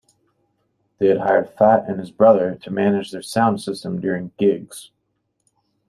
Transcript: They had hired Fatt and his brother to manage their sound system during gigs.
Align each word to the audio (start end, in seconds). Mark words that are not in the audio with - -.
They 0.97 1.09
had 1.09 1.19
hired 1.19 1.51
Fatt 1.51 1.87
and 1.87 1.99
his 1.99 2.09
brother 2.09 2.55
to 2.63 2.71
manage 2.71 3.11
their 3.11 3.21
sound 3.21 3.61
system 3.61 4.01
during 4.01 4.31
gigs. 4.39 4.89